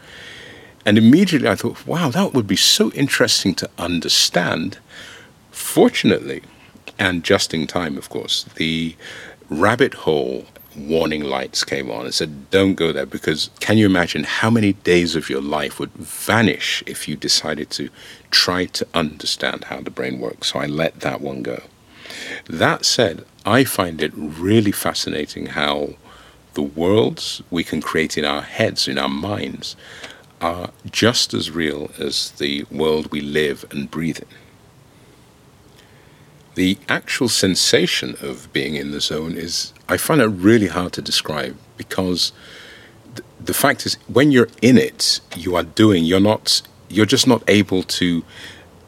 And 0.86 0.98
immediately 0.98 1.48
I 1.48 1.55
thought, 1.55 1.86
wow, 1.86 2.10
that 2.10 2.34
would 2.34 2.48
be 2.48 2.55
so 2.55 2.91
interesting 2.93 3.53
to 3.55 3.70
understand. 3.77 4.79
Fortunately, 5.51 6.41
and 6.98 7.24
just 7.24 7.53
in 7.53 7.67
time, 7.67 7.98
of 7.98 8.10
course, 8.10 8.46
the 8.55 8.96
rabbit 9.50 9.93
hole 9.93 10.46
warning 10.75 11.23
lights 11.23 11.63
came 11.63 11.91
on 11.91 12.05
and 12.05 12.13
said, 12.13 12.49
don't 12.49 12.75
go 12.75 12.91
there 12.91 13.05
because 13.05 13.49
can 13.59 13.77
you 13.77 13.85
imagine 13.85 14.23
how 14.23 14.49
many 14.49 14.73
days 14.73 15.15
of 15.15 15.29
your 15.29 15.41
life 15.41 15.79
would 15.79 15.91
vanish 15.93 16.83
if 16.85 17.07
you 17.07 17.15
decided 17.15 17.69
to 17.71 17.89
try 18.29 18.65
to 18.65 18.87
understand 18.93 19.65
how 19.65 19.81
the 19.81 19.91
brain 19.91 20.19
works? 20.19 20.53
So 20.53 20.59
I 20.59 20.65
let 20.65 21.01
that 21.01 21.21
one 21.21 21.41
go. 21.43 21.63
That 22.47 22.85
said, 22.85 23.25
I 23.45 23.63
find 23.63 24.01
it 24.01 24.11
really 24.15 24.71
fascinating 24.71 25.47
how 25.47 25.95
the 26.53 26.61
worlds 26.61 27.41
we 27.49 27.63
can 27.63 27.81
create 27.81 28.17
in 28.17 28.25
our 28.25 28.41
heads, 28.41 28.87
in 28.87 28.97
our 28.97 29.09
minds, 29.09 29.75
are 30.41 30.71
just 30.89 31.33
as 31.33 31.51
real 31.51 31.91
as 31.99 32.31
the 32.31 32.65
world 32.71 33.11
we 33.11 33.21
live 33.21 33.65
and 33.71 33.89
breathe 33.89 34.19
in 34.19 34.27
the 36.55 36.77
actual 36.89 37.29
sensation 37.29 38.15
of 38.22 38.51
being 38.51 38.75
in 38.75 38.91
the 38.91 39.00
zone 39.00 39.38
is, 39.38 39.74
I 39.88 39.98
find 39.98 40.22
it 40.22 40.27
really 40.27 40.67
hard 40.67 40.93
to 40.93 41.01
describe 41.01 41.55
because 41.77 42.34
th- 43.15 43.25
the 43.39 43.53
fact 43.53 43.86
is, 43.86 43.96
when 44.08 44.31
you're 44.31 44.50
in 44.62 44.77
it, 44.77 45.22
you 45.36 45.55
are 45.55 45.63
doing, 45.63 46.03
you're 46.03 46.20
not, 46.20 46.62
you're 46.89 47.05
just 47.05 47.27
not 47.27 47.43
able 47.48 47.84
to 47.84 48.24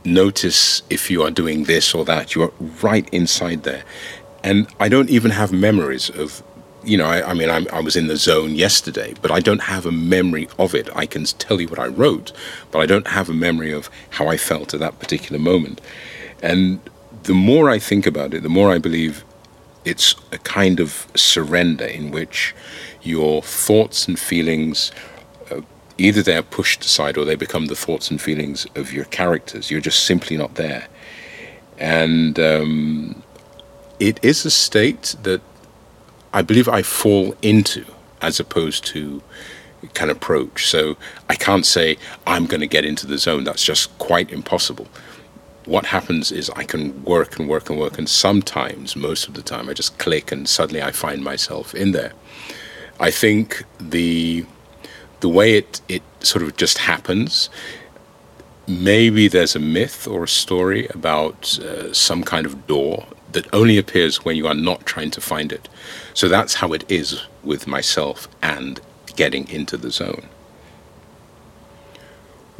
notice 0.03 0.81
if 0.89 1.09
you 1.09 1.23
are 1.23 1.31
doing 1.31 1.63
this 1.63 1.93
or 1.95 2.03
that. 2.05 2.35
You're 2.35 2.51
right 2.81 3.07
inside 3.13 3.63
there. 3.63 3.83
And 4.43 4.67
I 4.79 4.89
don't 4.89 5.09
even 5.09 5.31
have 5.31 5.53
memories 5.53 6.09
of, 6.09 6.43
you 6.83 6.97
know, 6.97 7.05
I, 7.05 7.29
I 7.31 7.33
mean, 7.33 7.49
I'm, 7.49 7.65
i 7.71 7.79
was 7.79 7.95
in 7.95 8.07
the 8.07 8.17
zone 8.17 8.55
yesterday, 8.55 9.13
but 9.21 9.31
I 9.31 9.39
don't 9.39 9.61
have 9.63 9.85
a 9.85 9.91
memory 9.91 10.49
of 10.59 10.75
it. 10.75 10.89
I 10.93 11.05
can 11.05 11.23
tell 11.23 11.61
you 11.61 11.69
what 11.69 11.79
I 11.79 11.87
wrote, 11.87 12.33
but 12.71 12.79
I 12.79 12.85
don't 12.85 13.07
have 13.07 13.29
a 13.29 13.33
memory 13.33 13.71
of 13.71 13.89
how 14.09 14.27
I 14.27 14.35
felt 14.35 14.73
at 14.73 14.81
that 14.81 14.99
particular 14.99 15.39
moment. 15.39 15.79
And 16.41 16.81
the 17.23 17.33
more 17.33 17.69
I 17.69 17.79
think 17.79 18.05
about 18.05 18.33
it, 18.33 18.43
the 18.43 18.49
more 18.49 18.71
I 18.71 18.77
believe 18.77 19.23
it's 19.85 20.15
a 20.31 20.37
kind 20.37 20.79
of 20.79 21.07
surrender 21.15 21.85
in 21.85 22.11
which 22.11 22.55
your 23.01 23.41
thoughts 23.41 24.07
and 24.07 24.17
feelings 24.17 24.91
uh, 25.51 25.61
either 25.97 26.21
they're 26.21 26.43
pushed 26.43 26.83
aside 26.83 27.17
or 27.17 27.25
they 27.25 27.35
become 27.35 27.67
the 27.67 27.75
thoughts 27.75 28.09
and 28.09 28.21
feelings 28.21 28.65
of 28.75 28.93
your 28.93 29.05
characters. 29.05 29.69
You're 29.69 29.81
just 29.81 30.03
simply 30.03 30.37
not 30.37 30.55
there. 30.55 30.87
And 31.77 32.39
um, 32.39 33.23
it 33.99 34.23
is 34.23 34.45
a 34.45 34.51
state 34.51 35.15
that 35.23 35.41
I 36.33 36.41
believe 36.41 36.67
I 36.67 36.81
fall 36.81 37.35
into 37.41 37.85
as 38.21 38.39
opposed 38.39 38.85
to 38.87 39.21
can 39.93 40.09
approach. 40.09 40.67
So 40.67 40.95
I 41.29 41.35
can't 41.35 41.65
say 41.65 41.97
I'm 42.25 42.45
going 42.45 42.61
to 42.61 42.67
get 42.67 42.85
into 42.85 43.05
the 43.05 43.17
zone. 43.17 43.43
That's 43.43 43.63
just 43.63 43.97
quite 43.97 44.31
impossible 44.31 44.87
what 45.65 45.85
happens 45.85 46.31
is 46.31 46.49
I 46.51 46.63
can 46.63 47.03
work 47.03 47.39
and 47.39 47.47
work 47.47 47.69
and 47.69 47.79
work, 47.79 47.97
and 47.97 48.09
sometimes, 48.09 48.95
most 48.95 49.27
of 49.27 49.33
the 49.33 49.41
time, 49.41 49.69
I 49.69 49.73
just 49.73 49.97
click 49.97 50.31
and 50.31 50.47
suddenly 50.47 50.81
I 50.81 50.91
find 50.91 51.23
myself 51.23 51.73
in 51.73 51.91
there. 51.91 52.13
I 52.99 53.11
think 53.11 53.63
the 53.79 54.45
the 55.19 55.29
way 55.29 55.55
it 55.55 55.81
it 55.87 56.03
sort 56.19 56.43
of 56.43 56.57
just 56.57 56.77
happens. 56.79 57.49
Maybe 58.67 59.27
there's 59.27 59.55
a 59.55 59.59
myth 59.59 60.07
or 60.07 60.23
a 60.23 60.27
story 60.27 60.87
about 60.87 61.59
uh, 61.59 61.93
some 61.93 62.23
kind 62.23 62.45
of 62.45 62.65
door 62.67 63.05
that 63.33 63.51
only 63.53 63.77
appears 63.77 64.23
when 64.23 64.35
you 64.37 64.47
are 64.47 64.53
not 64.53 64.85
trying 64.85 65.11
to 65.11 65.21
find 65.21 65.51
it. 65.51 65.67
So 66.13 66.29
that's 66.29 66.55
how 66.55 66.71
it 66.71 66.89
is 66.89 67.21
with 67.43 67.67
myself 67.67 68.27
and 68.41 68.79
getting 69.15 69.49
into 69.49 69.75
the 69.75 69.91
zone. 69.91 70.27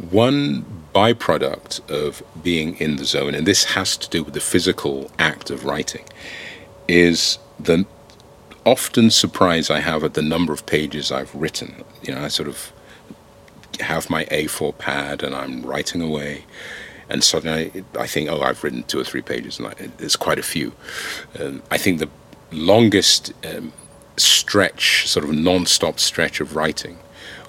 One 0.10 0.83
byproduct 0.94 1.90
of 1.90 2.24
being 2.42 2.78
in 2.78 2.98
the 2.98 3.06
zone, 3.06 3.34
and 3.36 3.48
this 3.48 3.64
has 3.76 3.98
to 3.98 4.10
do 4.10 4.24
with 4.24 4.34
the 4.34 4.40
physical 4.40 5.12
act 5.18 5.50
of 5.50 5.66
writing, 5.66 6.06
is 6.88 7.40
the 7.60 7.86
often 8.66 9.10
surprise 9.10 9.70
I 9.70 9.80
have 9.80 10.04
at 10.04 10.14
the 10.14 10.22
number 10.22 10.54
of 10.54 10.66
pages 10.66 11.12
I've 11.12 11.34
written. 11.36 11.84
You 12.04 12.16
know, 12.16 12.22
I 12.22 12.28
sort 12.28 12.48
of 12.48 12.72
have 13.80 14.10
my 14.10 14.26
A4 14.26 14.78
pad 14.78 15.24
and 15.24 15.36
I'm 15.36 15.64
writing 15.64 16.02
away, 16.02 16.46
and 17.10 17.24
suddenly 17.24 17.84
I, 17.96 18.02
I 18.02 18.08
think, 18.08 18.30
oh, 18.30 18.42
I've 18.42 18.64
written 18.64 18.84
two 18.84 19.00
or 19.00 19.04
three 19.04 19.22
pages, 19.22 19.60
and 19.60 19.68
I, 19.68 19.74
it's 20.00 20.16
quite 20.16 20.40
a 20.40 20.44
few. 20.44 20.74
Um, 21.40 21.64
I 21.72 21.78
think 21.78 22.00
the 22.00 22.10
longest 22.52 23.34
um, 23.46 23.74
stretch, 24.18 25.08
sort 25.08 25.26
of 25.26 25.34
non-stop 25.34 26.00
stretch 26.00 26.40
of 26.40 26.56
writing, 26.56 27.00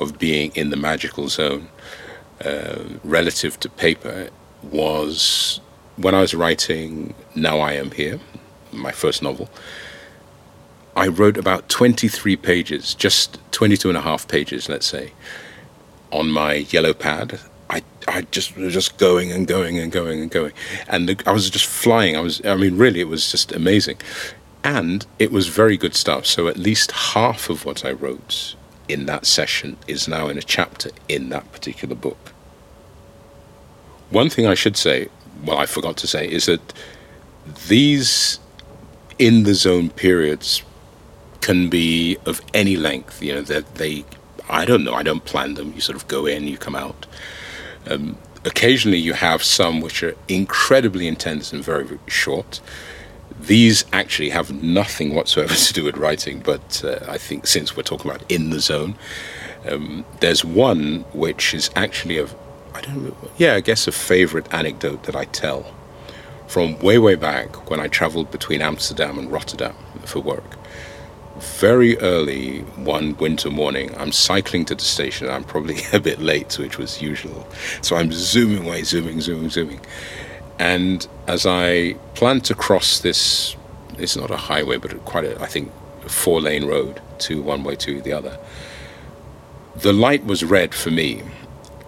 of 0.00 0.18
being 0.18 0.50
in 0.54 0.70
the 0.70 0.76
magical 0.76 1.28
zone, 1.28 1.68
uh, 2.44 2.84
relative 3.02 3.58
to 3.60 3.68
paper 3.68 4.30
was 4.62 5.60
when 5.96 6.14
I 6.14 6.20
was 6.20 6.34
writing 6.34 7.14
Now 7.34 7.58
I 7.60 7.74
Am 7.74 7.90
Here, 7.90 8.20
my 8.72 8.92
first 8.92 9.22
novel. 9.22 9.48
I 10.96 11.08
wrote 11.08 11.36
about 11.36 11.68
23 11.68 12.36
pages, 12.36 12.94
just 12.94 13.38
22 13.52 13.88
and 13.88 13.98
a 13.98 14.00
half 14.00 14.28
pages, 14.28 14.68
let's 14.68 14.86
say, 14.86 15.12
on 16.10 16.30
my 16.30 16.54
yellow 16.54 16.94
pad. 16.94 17.40
I, 17.70 17.82
I 18.06 18.22
just 18.30 18.56
was 18.56 18.72
just 18.72 18.98
going 18.98 19.32
and 19.32 19.46
going 19.46 19.78
and 19.78 19.90
going 19.90 20.20
and 20.20 20.30
going, 20.30 20.52
and 20.86 21.08
the, 21.08 21.22
I 21.26 21.32
was 21.32 21.50
just 21.50 21.66
flying. 21.66 22.16
I 22.16 22.20
was, 22.20 22.44
I 22.44 22.54
mean, 22.56 22.76
really, 22.76 23.00
it 23.00 23.08
was 23.08 23.30
just 23.30 23.50
amazing, 23.52 23.96
and 24.62 25.04
it 25.18 25.32
was 25.32 25.48
very 25.48 25.76
good 25.76 25.96
stuff. 25.96 26.26
So 26.26 26.46
at 26.46 26.56
least 26.56 26.92
half 26.92 27.50
of 27.50 27.64
what 27.64 27.84
I 27.84 27.92
wrote 27.92 28.54
in 28.88 29.06
that 29.06 29.26
session 29.26 29.76
is 29.86 30.08
now 30.08 30.28
in 30.28 30.38
a 30.38 30.42
chapter 30.42 30.90
in 31.08 31.28
that 31.30 31.50
particular 31.52 31.94
book. 31.94 32.32
One 34.10 34.28
thing 34.28 34.46
I 34.46 34.54
should 34.54 34.76
say, 34.76 35.08
well, 35.44 35.58
I 35.58 35.66
forgot 35.66 35.96
to 35.98 36.06
say, 36.06 36.28
is 36.30 36.46
that 36.46 36.72
these 37.68 38.38
in 39.18 39.44
the 39.44 39.54
zone 39.54 39.90
periods 39.90 40.62
can 41.40 41.68
be 41.68 42.16
of 42.26 42.40
any 42.52 42.76
length. 42.76 43.22
You 43.22 43.34
know, 43.34 43.42
that 43.42 43.74
they, 43.76 44.04
I 44.48 44.64
don't 44.64 44.84
know, 44.84 44.94
I 44.94 45.02
don't 45.02 45.24
plan 45.24 45.54
them. 45.54 45.72
You 45.74 45.80
sort 45.80 45.96
of 45.96 46.08
go 46.08 46.26
in, 46.26 46.46
you 46.46 46.56
come 46.56 46.74
out. 46.74 47.06
Um, 47.86 48.16
occasionally, 48.44 48.98
you 48.98 49.12
have 49.12 49.42
some 49.42 49.80
which 49.80 50.02
are 50.02 50.14
incredibly 50.28 51.06
intense 51.06 51.52
and 51.52 51.62
very, 51.62 51.84
very 51.84 52.00
short. 52.06 52.60
These 53.40 53.84
actually 53.92 54.30
have 54.30 54.62
nothing 54.62 55.14
whatsoever 55.14 55.54
to 55.68 55.72
do 55.72 55.84
with 55.84 55.96
writing, 55.96 56.40
but 56.40 56.84
uh, 56.84 57.00
I 57.08 57.18
think 57.18 57.46
since 57.46 57.76
we're 57.76 57.82
talking 57.82 58.10
about 58.10 58.30
in 58.30 58.50
the 58.50 58.60
zone, 58.60 58.96
um, 59.68 60.04
there's 60.20 60.44
one 60.44 61.04
which 61.12 61.54
is 61.54 61.70
actually 61.74 62.18
a, 62.18 62.26
I 62.74 62.80
don't 62.82 63.04
know, 63.04 63.16
yeah, 63.36 63.54
I 63.54 63.60
guess 63.60 63.86
a 63.86 63.92
favorite 63.92 64.52
anecdote 64.52 65.04
that 65.04 65.16
I 65.16 65.24
tell 65.24 65.66
from 66.46 66.78
way, 66.78 66.98
way 66.98 67.14
back 67.14 67.70
when 67.70 67.80
I 67.80 67.88
traveled 67.88 68.30
between 68.30 68.60
Amsterdam 68.62 69.18
and 69.18 69.30
Rotterdam 69.30 69.74
for 70.04 70.20
work. 70.20 70.56
Very 71.38 71.98
early 71.98 72.60
one 72.76 73.16
winter 73.16 73.50
morning, 73.50 73.94
I'm 73.98 74.12
cycling 74.12 74.64
to 74.66 74.74
the 74.74 74.84
station. 74.84 75.28
I'm 75.28 75.44
probably 75.44 75.78
a 75.92 76.00
bit 76.00 76.20
late, 76.20 76.58
which 76.58 76.78
was 76.78 77.02
usual. 77.02 77.48
So 77.82 77.96
I'm 77.96 78.12
zooming 78.12 78.66
away, 78.66 78.84
zooming, 78.84 79.20
zooming, 79.20 79.50
zooming. 79.50 79.80
And 80.58 81.06
as 81.26 81.46
I 81.46 81.94
plan 82.14 82.40
to 82.42 82.54
cross 82.54 83.00
this, 83.00 83.56
it's 83.98 84.16
not 84.16 84.30
a 84.30 84.36
highway, 84.36 84.76
but 84.76 85.04
quite 85.04 85.24
a, 85.24 85.40
I 85.40 85.46
think—a 85.46 86.08
four 86.08 86.40
lane 86.40 86.66
road 86.66 87.00
to 87.20 87.42
one 87.42 87.64
way 87.64 87.76
to 87.76 88.00
the 88.00 88.12
other, 88.12 88.38
the 89.76 89.92
light 89.92 90.24
was 90.24 90.44
red 90.44 90.74
for 90.74 90.90
me. 90.90 91.22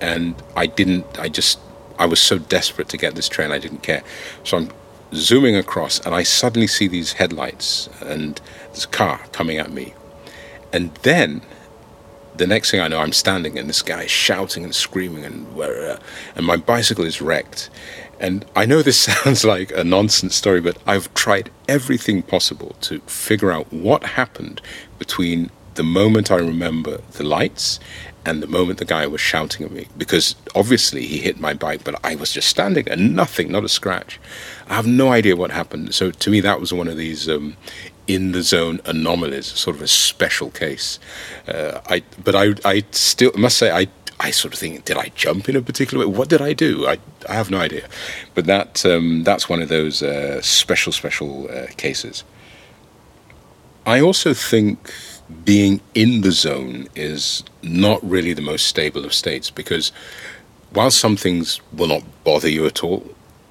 And 0.01 0.35
I 0.55 0.67
didn't, 0.67 1.19
I 1.19 1.29
just, 1.29 1.59
I 1.99 2.07
was 2.07 2.21
so 2.21 2.39
desperate 2.39 2.89
to 2.91 2.97
get 2.97 3.15
this 3.15 3.29
train, 3.29 3.51
I 3.51 3.59
didn't 3.59 3.83
care. 3.83 4.03
So 4.45 4.59
I'm 4.59 4.71
zooming 5.15 5.57
across, 5.57 6.01
and 6.01 6.15
I 6.15 6.23
suddenly 6.23 6.67
see 6.67 6.89
these 6.89 7.15
headlights 7.15 7.89
and 8.03 8.41
this 8.73 8.87
car 8.87 9.21
coming 9.33 9.59
at 9.59 9.71
me. 9.71 9.95
And 10.73 10.95
then 10.97 11.43
the 12.37 12.47
next 12.47 12.71
thing 12.71 12.81
I 12.81 12.89
know, 12.89 12.99
I'm 12.99 13.13
standing 13.13 13.59
and 13.59 13.69
this 13.69 13.83
guy 13.83 14.03
is 14.03 14.11
shouting 14.11 14.65
and 14.65 14.75
screaming, 14.75 15.25
and 15.25 15.59
uh, 15.59 15.99
and 16.35 16.47
my 16.47 16.57
bicycle 16.57 17.05
is 17.05 17.23
wrecked. 17.23 17.71
And 18.19 18.45
I 18.55 18.67
know 18.67 18.83
this 18.83 19.01
sounds 19.13 19.45
like 19.45 19.73
a 19.73 19.85
nonsense 19.85 20.35
story, 20.35 20.61
but 20.61 20.79
I've 20.87 21.13
tried 21.15 21.51
everything 21.69 22.23
possible 22.23 22.77
to 22.83 23.01
figure 23.01 23.53
out 23.53 23.73
what 23.73 24.05
happened 24.05 24.61
between 24.99 25.51
the 25.75 25.85
moment 25.85 26.31
I 26.31 26.37
remember 26.37 27.03
the 27.13 27.25
lights 27.25 27.79
and 28.25 28.43
the 28.43 28.47
moment 28.47 28.79
the 28.79 28.85
guy 28.85 29.07
was 29.07 29.21
shouting 29.21 29.65
at 29.65 29.71
me. 29.71 29.89
Because 29.97 30.35
obviously 30.55 31.07
he 31.07 31.19
hit 31.19 31.39
my 31.39 31.55
bike 31.55 31.85
but 31.85 31.95
i 32.03 32.15
was 32.17 32.33
just 32.33 32.49
standing 32.49 32.87
there 32.87 32.97
nothing 32.97 33.53
not 33.53 33.65
a 33.65 33.69
scratch. 33.69 34.19
I 34.69 34.75
have 34.75 34.87
no 34.87 35.13
idea 35.13 35.37
what 35.37 35.51
happened. 35.51 35.95
So 35.95 36.11
to 36.11 36.31
me 36.31 36.41
that 36.41 36.61
was 36.61 36.73
one 36.73 36.89
of 36.89 36.97
these 36.97 37.29
um, 37.29 37.57
in 38.07 38.33
the 38.33 38.43
zone 38.43 38.81
anomalies 38.85 39.47
sort 39.47 39.77
of 39.77 39.83
a 39.83 39.89
special 39.89 40.51
case. 40.51 40.99
Uh, 41.47 41.81
i 41.89 42.03
but 42.23 42.35
i 42.35 42.55
i 42.65 42.83
still 42.91 43.33
must 43.37 43.59
say 43.59 43.71
i 43.71 43.87
I 44.19 44.31
sort 44.31 44.55
of 44.55 44.61
think, 44.61 44.85
did 44.85 44.97
I 44.97 45.11
jump 45.15 45.49
in 45.49 45.57
a 45.57 45.63
particular 45.63 46.07
way? 46.07 46.13
What 46.13 46.29
did 46.29 46.41
I 46.41 46.53
do? 46.53 46.87
I, 46.87 46.99
I 47.29 47.35
have 47.35 47.51
no 47.51 47.59
idea. 47.59 47.87
But 48.35 48.47
that 48.47 48.85
um, 48.87 49.25
that's 49.25 49.49
one 49.49 49.61
of 49.61 49.69
those 49.69 50.03
uh, 50.03 50.41
special, 50.43 50.93
special 50.93 51.51
uh, 51.51 51.67
cases. 51.77 52.25
I 53.85 54.01
also 54.01 54.35
think 54.35 54.91
being 55.45 55.81
in 55.95 56.23
the 56.23 56.33
zone 56.33 56.89
is 56.95 57.45
not 57.63 58.03
really 58.03 58.33
the 58.33 58.43
most 58.43 58.67
stable 58.67 59.05
of 59.05 59.13
states 59.13 59.51
because 59.51 59.93
while 60.73 60.91
some 60.91 61.17
things 61.17 61.61
will 61.73 61.89
not 61.89 62.03
bother 62.25 62.49
you 62.49 62.67
at 62.67 62.83
all, 62.83 63.05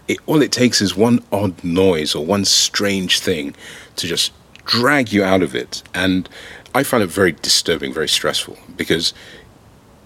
it, 0.07 0.17
all 0.25 0.41
it 0.41 0.51
takes 0.51 0.81
is 0.81 0.95
one 0.95 1.24
odd 1.31 1.63
noise 1.63 2.15
or 2.15 2.25
one 2.25 2.45
strange 2.45 3.19
thing 3.19 3.55
to 3.95 4.07
just 4.07 4.31
drag 4.65 5.12
you 5.12 5.24
out 5.24 5.41
of 5.41 5.55
it. 5.55 5.84
And 5.93 6.27
I 6.74 6.84
find 6.84 7.01
it 7.03 7.07
very 7.07 7.31
disturbing, 7.31 7.93
very 7.93 8.10
stressful 8.10 8.57
because, 8.75 9.13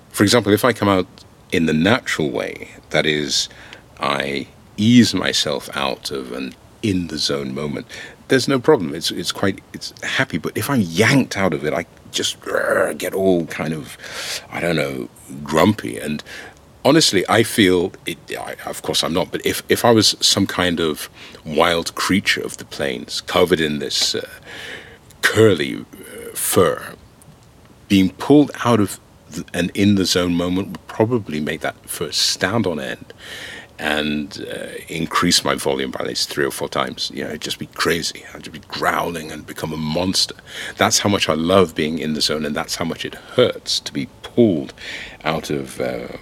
for 0.10 0.24
example, 0.24 0.52
if 0.54 0.66
I 0.66 0.74
come 0.74 0.90
out 0.90 1.08
in 1.52 1.66
the 1.66 1.74
natural 1.74 2.30
way, 2.30 2.70
that 2.90 3.06
is, 3.06 3.50
I 4.00 4.48
ease 4.78 5.14
myself 5.14 5.70
out 5.76 6.12
of 6.12 6.32
an 6.32 6.56
in 6.82 7.08
the 7.08 7.18
zone 7.18 7.54
moment, 7.54 7.86
there's 8.30 8.48
no 8.48 8.60
problem. 8.60 8.96
It's 8.96 9.12
it's 9.12 9.32
quite 9.32 9.62
it's 9.74 9.94
happy. 10.02 10.38
But 10.38 10.58
if 10.58 10.70
I'm 10.70 10.82
yanked 10.82 11.38
out 11.38 11.54
of 11.54 11.66
it, 11.66 11.74
I 11.74 11.86
just 12.12 12.38
get 12.98 13.14
all 13.14 13.46
kind 13.48 13.74
of 13.74 13.98
I 14.52 14.60
don't 14.60 14.76
know 14.76 15.10
grumpy. 15.44 15.98
And 16.00 16.24
honestly, 16.86 17.26
I 17.28 17.44
feel 17.44 17.92
it. 18.06 18.18
I, 18.38 18.56
of 18.66 18.82
course, 18.82 19.04
I'm 19.04 19.14
not. 19.14 19.32
But 19.32 19.46
if 19.46 19.64
if 19.70 19.84
I 19.84 19.92
was 19.92 20.16
some 20.22 20.48
kind 20.48 20.80
of 20.80 21.10
wild 21.46 21.96
creature 21.96 22.42
of 22.42 22.58
the 22.58 22.66
plains, 22.66 23.22
covered 23.22 23.60
in 23.60 23.80
this 23.80 24.16
uh, 24.16 24.28
curly 25.22 25.76
uh, 25.76 26.36
fur, 26.36 26.94
being 27.88 28.12
pulled 28.12 28.52
out 28.64 28.80
of 28.80 29.00
an 29.54 29.70
in 29.74 29.96
the 29.96 30.06
zone 30.06 30.36
moment 30.36 30.68
would 30.70 30.88
probably 30.88 31.40
make 31.40 31.62
that 31.62 31.76
first 31.90 32.20
stand 32.22 32.66
on 32.66 32.80
end 32.80 33.14
and 33.80 34.46
uh, 34.54 34.68
increase 34.90 35.46
my 35.46 35.56
volume 35.56 35.90
by 35.90 36.02
at 36.02 36.08
least 36.08 36.30
three 36.30 36.46
or 36.46 36.52
four 36.52 36.68
times. 36.68 37.10
You 37.14 37.24
know, 37.24 37.38
just 37.38 37.58
be 37.58 37.68
crazy. 37.68 38.26
I'd 38.34 38.44
just 38.44 38.52
be 38.52 38.68
growling 38.68 39.32
and 39.32 39.48
become 39.48 39.72
a 39.72 39.78
monster. 39.78 40.36
That's 40.76 41.00
how 41.00 41.10
much 41.10 41.30
I 41.30 41.34
love 41.34 41.76
being 41.76 41.98
in 41.98 42.14
the 42.14 42.22
zone, 42.22 42.46
and 42.46 42.56
that's 42.56 42.76
how 42.76 42.86
much 42.86 43.06
it 43.06 43.16
hurts 43.16 43.80
to 43.80 43.94
be 43.94 44.10
pulled 44.22 44.74
out 45.24 45.50
of 45.50 45.80
uh, 45.80 46.18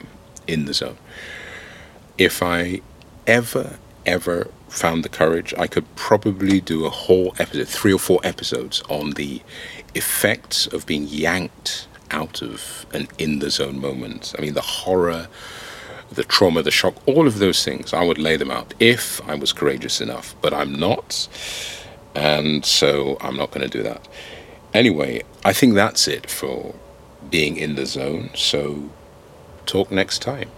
in 0.46 0.66
the 0.66 0.74
zone. 0.74 0.98
If 2.18 2.44
I 2.44 2.82
ever, 3.26 3.80
ever 4.06 4.52
found 4.70 5.04
the 5.04 5.10
courage, 5.10 5.54
I 5.58 5.66
could 5.66 5.96
probably 5.96 6.62
do 6.62 6.86
a 6.86 6.90
whole 6.92 7.34
episode, 7.40 7.68
three 7.68 7.94
or 7.94 8.00
four 8.00 8.20
episodes, 8.24 8.84
on 8.88 9.12
the 9.12 9.42
effects 9.96 10.68
of 10.68 10.86
being 10.86 11.08
yanked 11.08 11.87
out 12.12 12.42
of 12.42 12.86
an 12.94 13.08
in 13.18 13.40
the 13.40 13.50
zone 13.50 13.80
moment. 13.80 14.34
I 14.38 14.42
mean, 14.42 14.54
the 14.54 14.62
horror 14.62 15.28
the 16.12 16.24
trauma, 16.24 16.64
the 16.64 16.72
shock, 16.72 16.96
all 17.06 17.28
of 17.28 17.40
those 17.40 17.64
things, 17.64 17.94
I 17.94 18.04
would 18.04 18.18
lay 18.18 18.38
them 18.38 18.52
out 18.52 18.74
if 18.80 19.22
I 19.28 19.36
was 19.36 19.54
courageous 19.54 20.02
enough. 20.02 20.36
But 20.42 20.54
I'm 20.54 20.74
not, 20.74 21.28
and 22.16 22.66
so 22.66 23.18
I'm 23.22 23.36
not 23.38 23.52
going 23.52 23.70
to 23.70 23.78
do 23.78 23.84
that. 23.84 24.08
Anyway, 24.74 25.24
I 25.44 25.54
think 25.54 25.74
that's 25.76 26.08
it 26.08 26.30
for 26.30 26.76
being 27.30 27.58
in 27.58 27.76
the 27.76 27.86
zone. 27.86 28.30
So, 28.36 28.90
talk 29.66 29.92
next 29.92 30.22
time. 30.22 30.50